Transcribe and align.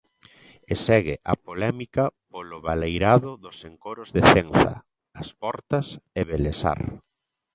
E 0.71 0.73
segue 0.85 1.15
a 1.33 1.35
polémica 1.47 2.03
polo 2.33 2.57
baleirado 2.67 3.31
dos 3.43 3.57
encoros 3.69 4.09
de 4.15 4.21
Cenza, 4.33 4.73
As 5.21 5.29
Portas 5.41 5.87
e 6.19 6.21
Belesar. 6.29 6.81